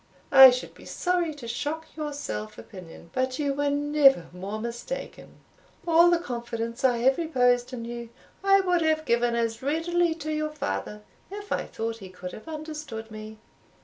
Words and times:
I 0.31 0.49
should 0.49 0.73
be 0.73 0.85
sorry 0.85 1.31
to 1.35 1.47
shock 1.47 1.85
your 1.95 2.11
self 2.11 2.57
opinion, 2.57 3.11
but 3.13 3.37
you 3.37 3.53
were 3.53 3.69
never 3.69 4.29
more 4.33 4.59
mistaken. 4.59 5.35
All 5.87 6.09
the 6.09 6.17
confidence 6.17 6.83
I 6.83 6.97
have 7.05 7.19
reposed 7.19 7.71
in 7.71 7.85
you, 7.85 8.09
I 8.43 8.61
would 8.61 8.81
have 8.81 9.05
given 9.05 9.35
as 9.35 9.61
readily 9.61 10.15
to 10.15 10.33
your 10.33 10.49
father, 10.49 11.03
if 11.29 11.51
I 11.51 11.65
thought 11.67 11.97
he 11.99 12.09
could 12.09 12.31
have 12.31 12.47
understood 12.47 13.11
me. 13.11 13.37